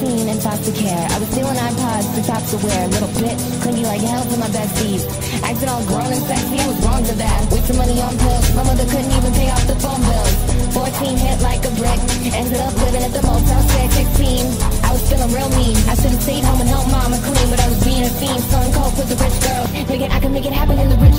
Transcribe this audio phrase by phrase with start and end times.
[0.00, 1.04] clean thoughts foster care.
[1.12, 2.88] I was stealing iPods for tops to wear.
[2.88, 5.04] Little bitch, clingy like hell to my besties.
[5.44, 7.40] Acting all grown and sexy, I was wrong to that.
[7.52, 10.34] Wasting money on pills, my mother couldn't even pay off the phone bills.
[10.72, 12.00] 14 hit like a brick,
[12.32, 13.90] ended up living at the Motel 6.
[13.90, 14.46] 16,
[14.86, 15.76] I was feeling real mean.
[15.84, 18.42] I should've stayed home and helped mama clean, but I was being a fiend.
[18.48, 21.09] Son cold with the rich girls, Nigga, I could make it happen in the real